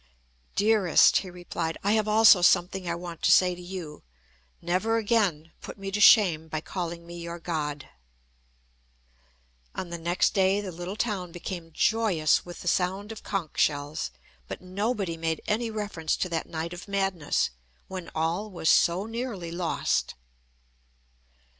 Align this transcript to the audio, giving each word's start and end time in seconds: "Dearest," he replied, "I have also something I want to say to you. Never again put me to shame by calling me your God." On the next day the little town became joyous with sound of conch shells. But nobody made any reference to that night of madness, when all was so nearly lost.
"Dearest," 0.55 1.17
he 1.17 1.29
replied, 1.29 1.77
"I 1.83 1.91
have 1.91 2.07
also 2.07 2.41
something 2.41 2.89
I 2.89 2.95
want 2.95 3.21
to 3.21 3.31
say 3.31 3.53
to 3.53 3.61
you. 3.61 4.01
Never 4.59 4.97
again 4.97 5.51
put 5.61 5.77
me 5.77 5.91
to 5.91 6.01
shame 6.01 6.47
by 6.47 6.59
calling 6.59 7.05
me 7.05 7.19
your 7.19 7.37
God." 7.37 7.87
On 9.75 9.91
the 9.91 9.99
next 9.99 10.33
day 10.33 10.59
the 10.59 10.71
little 10.71 10.95
town 10.95 11.31
became 11.31 11.69
joyous 11.71 12.43
with 12.43 12.67
sound 12.67 13.11
of 13.11 13.21
conch 13.21 13.59
shells. 13.59 14.09
But 14.47 14.59
nobody 14.59 15.17
made 15.17 15.43
any 15.45 15.69
reference 15.69 16.17
to 16.17 16.29
that 16.29 16.49
night 16.49 16.73
of 16.73 16.87
madness, 16.87 17.51
when 17.87 18.09
all 18.15 18.49
was 18.49 18.71
so 18.71 19.05
nearly 19.05 19.51
lost. 19.51 20.15